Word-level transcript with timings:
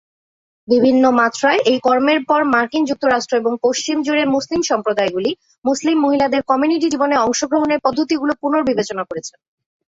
বিভিন্ন 0.67 1.03
মাত্রায়, 1.19 1.59
এই 1.65 1.79
কর্মের 1.79 2.19
পর 2.29 2.41
মার্কিন 2.53 2.83
যুক্তরাষ্ট্র 2.85 3.33
এবং 3.37 3.53
পশ্চিম 3.65 3.97
জুড়ে 4.03 4.23
মুসলিম 4.35 4.61
সম্প্রদায়গুলি 4.61 5.31
মুসলিম 5.65 5.97
মহিলাদের 6.01 6.41
কমিউনিটি 6.49 6.87
জীবনে 6.89 7.15
অংশগ্রহণের 7.17 7.83
পদ্ধতিগুলি 7.85 8.33
পুনর্বিবেচনা 8.41 9.03
করেছে। 9.09 9.33